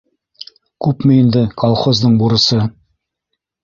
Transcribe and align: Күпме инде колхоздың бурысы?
Күпме 0.85 1.19
инде 1.25 1.45
колхоздың 1.65 2.19
бурысы? 2.25 2.67